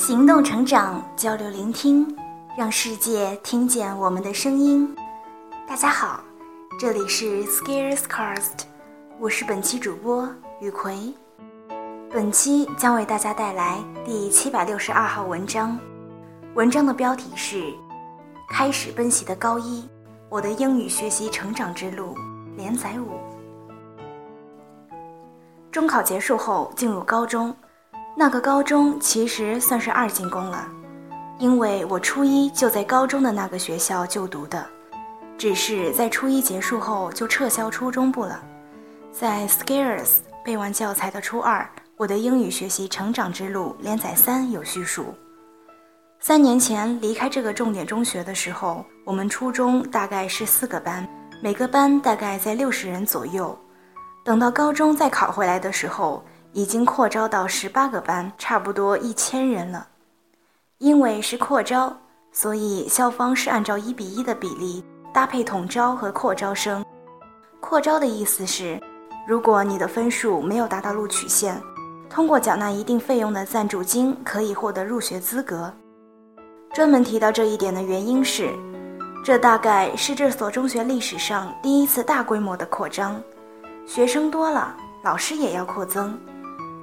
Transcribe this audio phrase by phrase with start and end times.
[0.00, 2.16] 行动成长，交流聆听，
[2.56, 4.96] 让世界听见我们的声音。
[5.68, 6.24] 大家好，
[6.78, 8.62] 这里是 Scarescast，
[9.18, 10.26] 我是本期主播
[10.58, 11.12] 雨葵。
[12.10, 15.78] 本期将为大家带来第七百六十二号文章，
[16.54, 17.58] 文章的标题是
[18.48, 19.86] 《开始奔袭的高一：
[20.30, 22.14] 我的英语学习成长之路》
[22.56, 23.20] 连载五。
[25.70, 27.54] 中考结束后进入高中。
[28.16, 30.68] 那个高中其实算是二进宫了，
[31.38, 34.66] 因为我初一就在高中的那个学校就读的，
[35.38, 38.42] 只是在初一结束后就撤销初中部了。
[39.10, 45.14] 在 Scares 背完教材的初二，我的英语学习成长之路连载三有叙述。
[46.18, 51.08] 三年前离开这个重点中学的时候，我们初中大概是四个班，
[51.40, 53.58] 每个班大概在六十人左右。
[54.22, 56.22] 等到高中再考回来的时候。
[56.52, 59.86] 已经扩招到十八个班，差不多一千人了。
[60.78, 61.96] 因为是扩招，
[62.32, 66.84] 所以校方是按照一比一的比例搭配统招和扩招生。
[67.60, 68.80] 扩招的意思是，
[69.28, 71.60] 如果你的分数没有达到录取线，
[72.08, 75.72] 通过缴纳一定费用的赞助金可以获得入学资格。
[76.72, 78.50] 专门提到这一点的原因是，
[79.22, 83.22] 这大概是这所中学历史上第一次大规模的扩张，
[83.86, 86.18] 学生多了，老师也要扩增。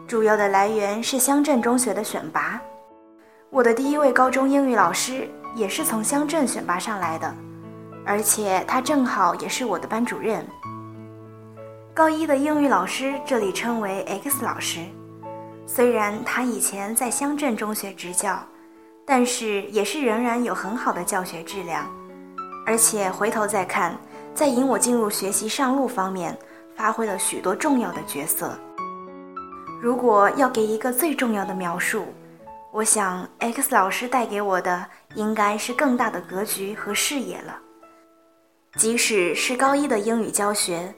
[0.08, 2.62] 主要的来源是乡镇中学的选拔，
[3.50, 7.36] 我的第一位高中英语老师也是从乡镇选拔上来的，
[8.06, 10.48] 而且他正好也是我的班主任。
[11.94, 14.80] 高一的英语老师这里称为 X 老师，
[15.66, 18.40] 虽然他以前在乡镇中学执教，
[19.06, 21.86] 但是也是仍然有很好的教学质量，
[22.66, 23.94] 而且回头再看，
[24.34, 26.38] 在引我进入学习上路方面，
[26.78, 28.58] 发挥了许多重要的角色。
[29.80, 32.08] 如果要给一个最重要的描述，
[32.72, 34.84] 我想 X 老师带给我的
[35.14, 37.60] 应该是更大的格局和视野了。
[38.76, 40.94] 即使是高一的英语教学，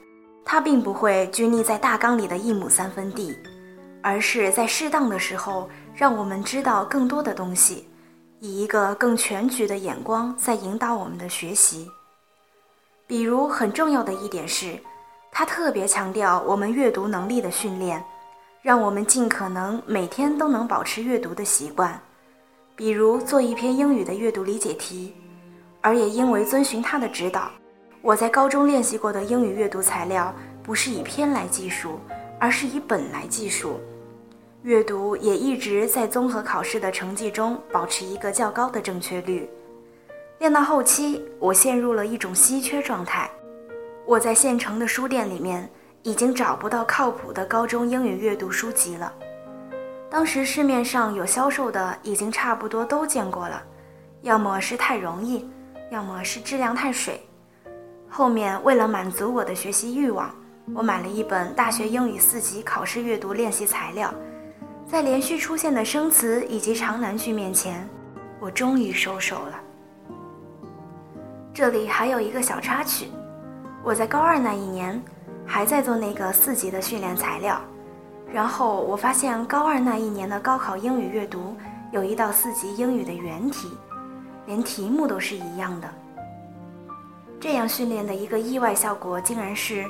[0.46, 3.36] 它并不会拘泥在大纲里的一亩三分地，
[4.02, 7.86] 而是在适当的时候让我们知道更多的东西，
[8.38, 11.86] 以一个更全局的眼光在引导我们的学习。
[13.06, 14.78] 比如很重要的一点是，
[15.30, 18.02] 他特别强调我们阅读能力的训练。
[18.62, 21.98] 让我们尽可能每天都能保持阅读的习惯，
[22.76, 25.14] 比如做一篇英语的阅读理解题。
[25.80, 27.50] 而也因为遵循他的指导，
[28.02, 31.98] 我在高中练习过的英语阅读材料不是以篇来计数，
[32.38, 33.80] 而是以本来计数。
[34.62, 39.48] 阅读也一直在综合考试的成绩中保持一个较高的正确率。
[40.38, 43.30] 练到后期，我陷入了一种稀缺状态。
[44.04, 45.66] 我在县城的书店里面。
[46.02, 49.12] 已经找不到靠谱的高中英语阅读书籍了。
[50.10, 53.62] 当时市面上有销售的，已经差不多都见过了，
[54.22, 55.48] 要么是太容易，
[55.90, 57.20] 要么是质量太水。
[58.08, 60.34] 后面为了满足我的学习欲望，
[60.74, 64.12] 我买了一本大学英语四级考试阅读练习材料。
[64.86, 67.88] 在连续出现的生词以及长难句面前，
[68.40, 69.60] 我终于收手了。
[71.54, 73.06] 这里还有一个小插曲，
[73.84, 75.00] 我在高二那一年。
[75.46, 77.60] 还在做那个四级的训练材料，
[78.32, 81.56] 然后我发现高二那一年的高考英语阅读
[81.92, 83.76] 有一道四级英语的原题，
[84.46, 85.88] 连题目都是一样的。
[87.40, 89.84] 这样训练的一个意外效果，竟然是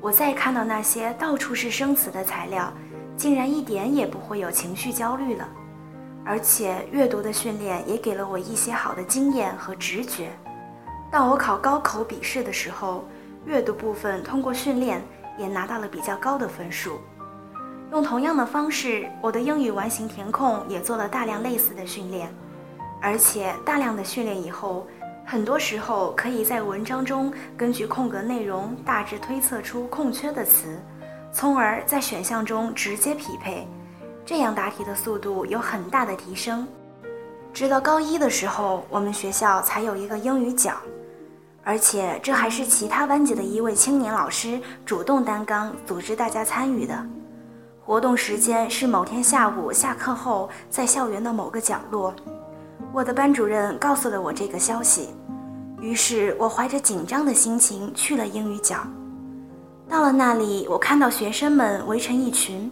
[0.00, 2.72] 我再看到那些到处是生词的材料，
[3.16, 5.48] 竟然一点也不会有情绪焦虑了，
[6.24, 10.30] 而且阅读的训练也给了我一些好的经验和直觉。
[11.10, 13.04] 当我考高考笔试的时候。
[13.46, 15.02] 阅读部分通过训练
[15.38, 16.98] 也拿到了比较高的分数。
[17.92, 22.28] 用同样的方式，我的英语完形填空也做了大量类似的训练，
[23.00, 24.86] 而且大量的训练以后，
[25.24, 30.80] 很多时候可以在文章中根据空格内容大致推测出空缺的词，
[31.32, 33.68] 从而在选项中直接匹配，
[34.24, 36.66] 这样答题的速度有很大的提升。
[37.52, 40.72] 直到高一的时候，我们学校才有一个英语角。
[41.64, 46.94] 而且这还是其他班级的一位青年老师主动担纲组织大家参与的。
[47.82, 52.14] 活动时间是某天下午下课后，在校园的某个角落。
[52.92, 55.08] 我的班主任告诉了我这个消息，
[55.80, 58.76] 于是我怀着紧张的心情去了英语角。
[59.88, 62.70] 到了那里，我看到学生们围成一群，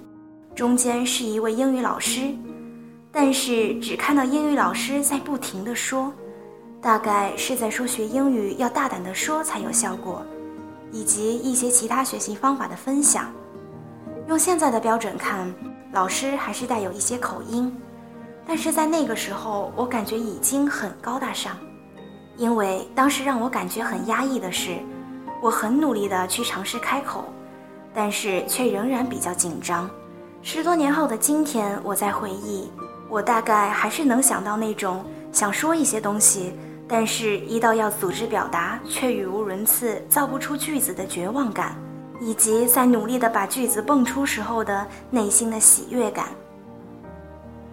[0.54, 2.34] 中间是一位英语老师，
[3.10, 6.12] 但是只看到英语老师在不停地说。
[6.82, 10.26] 大概是在说学英语要大胆地说才有效果，
[10.90, 13.32] 以及一些其他学习方法的分享。
[14.26, 15.54] 用现在的标准看，
[15.92, 17.72] 老师还是带有一些口音。
[18.44, 21.56] 但是在那个时候，我感觉已经很高大上，
[22.36, 24.78] 因为当时让我感觉很压抑的是，
[25.40, 27.26] 我很努力的去尝试开口，
[27.94, 29.88] 但是却仍然比较紧张。
[30.42, 32.68] 十多年后的今天，我在回忆，
[33.08, 36.52] 我大概还是能想到那种想说一些东西，
[36.86, 41.74] 但是一到要组织表达却语无伦次、造不出句子的绝望感，
[42.20, 46.26] 以及在努力的把句子蹦出时候的内心的喜悦感。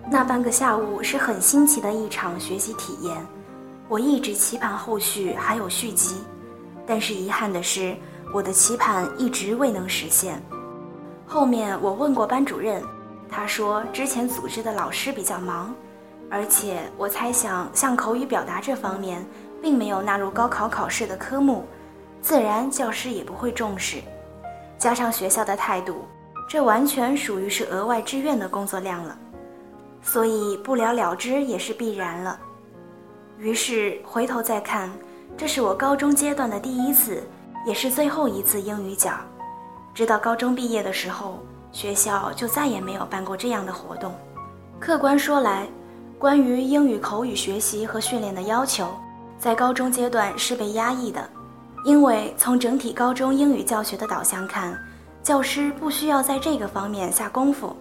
[0.10, 3.16] 那半个下午是很新奇的一场学习体验，
[3.88, 6.16] 我一直期盼后续还有续集，
[6.88, 7.96] 但是遗憾的是，
[8.34, 10.42] 我的期盼一直未能实现。
[11.28, 12.82] 后面我问过班主任，
[13.30, 15.76] 他说之前组织的老师比较忙，
[16.30, 19.26] 而且我猜想像口语表达这方面
[19.62, 21.66] 并没有纳入高考考试的科目，
[22.22, 23.98] 自然教师也不会重视。
[24.78, 26.06] 加上学校的态度，
[26.48, 29.18] 这完全属于是额外志愿的工作量了，
[30.02, 32.40] 所以不了了之也是必然了。
[33.38, 34.90] 于是回头再看，
[35.36, 37.24] 这是我高中阶段的第一次，
[37.66, 39.12] 也是最后一次英语角。
[39.94, 41.40] 直到高中毕业的时候，
[41.72, 44.14] 学校就再也没有办过这样的活动。
[44.80, 45.68] 客观说来，
[46.20, 48.90] 关于英语口语学习和训练的要求，
[49.40, 51.30] 在高中阶段是被压抑的，
[51.86, 54.78] 因为从整体高中英语教学的导向看，
[55.24, 57.74] 教师不需要在这个方面下功夫。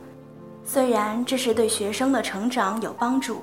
[0.65, 3.43] 虽然这是对学生的成长有帮助，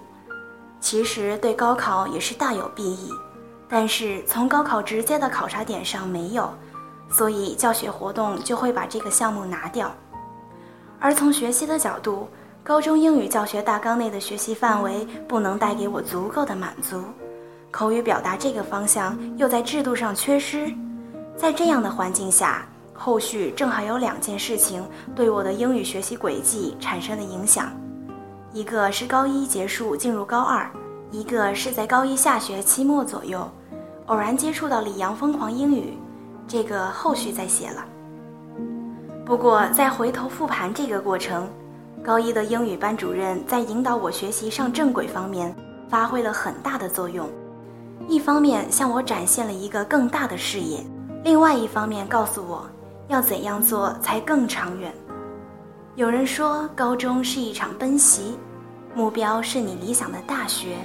[0.80, 3.12] 其实对高考也是大有裨益，
[3.68, 6.50] 但是从高考直接的考察点上没有。
[7.10, 9.94] 所以教学活动就会把这个项目拿掉，
[11.02, 12.28] 而从学习的角度，
[12.66, 17.00] 高中英语教学大纲内的学习范围不能带给我足够的满足，
[17.70, 20.74] 口语表达这个方向又在制度上缺失，
[21.38, 24.84] 在这样的环境下，后续正好有两件事情
[25.14, 27.72] 对我的英语学习轨迹产生了影响，
[28.52, 30.68] 一个是高一结束进入高二，
[31.12, 33.48] 一个是在高一下学期末左右，
[34.08, 35.96] 偶然接触到李阳疯狂英语。
[36.48, 37.86] 这个后续再写了。
[39.24, 41.48] 不过，在回头复盘这个过程，
[42.04, 45.56] 高一的英语班主任在引导我学习上正轨方面
[45.90, 47.28] 发挥了很大的作用。
[48.08, 50.86] 一方面向我展现了一个更大的视野，
[51.24, 52.70] 另外一方面告诉我
[53.08, 54.94] 要怎样做才更长远。
[55.96, 58.38] 有人说，高中是一场奔袭，
[58.94, 60.76] 目标是你理想的大学，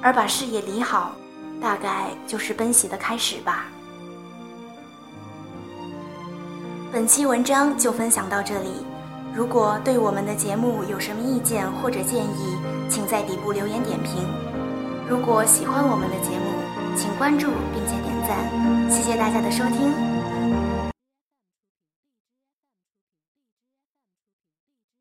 [0.00, 1.12] 而把视野理好，
[1.60, 3.66] 大概就是奔袭的开始吧。
[6.90, 8.86] 本期文章就分享到这里。
[9.38, 12.58] 如果对我们的节目有什么意见或者建议，
[12.90, 14.14] 请在底部留言点评。
[15.08, 18.90] 如果喜欢我们的节目，请关注并且点赞。
[18.90, 20.17] 谢谢大家的收听。